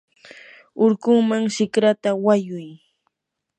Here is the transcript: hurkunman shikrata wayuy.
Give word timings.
hurkunman 0.79 1.43
shikrata 1.55 2.09
wayuy. 2.25 2.69